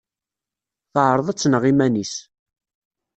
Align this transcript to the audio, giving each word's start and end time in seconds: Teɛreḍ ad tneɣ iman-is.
Teɛreḍ 0.93 1.27
ad 1.29 1.37
tneɣ 1.39 1.63
iman-is. 1.71 2.13